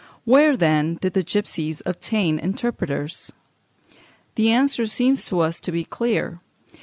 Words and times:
Where, 0.25 0.57
then, 0.57 0.95
did 0.99 1.13
the 1.13 1.21
gipsies 1.21 1.83
obtain 1.85 2.39
interpreters? 2.39 3.31
The 4.33 4.49
answer 4.49 4.87
seems 4.87 5.25
to 5.25 5.41
us 5.41 5.59
to 5.59 5.71
be 5.71 5.83
clear. 5.83 6.41